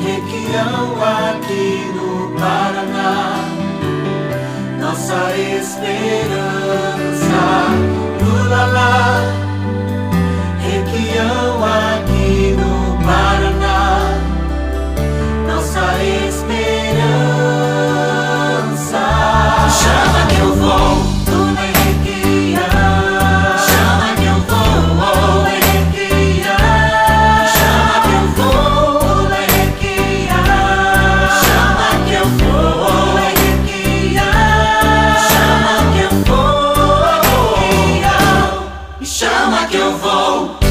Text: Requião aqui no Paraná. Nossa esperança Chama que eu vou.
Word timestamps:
Requião 0.00 0.96
aqui 1.02 1.92
no 1.94 2.38
Paraná. 2.38 3.34
Nossa 4.80 5.36
esperança 5.36 6.55
Chama 39.06 39.68
que 39.68 39.76
eu 39.76 39.96
vou. 39.98 40.65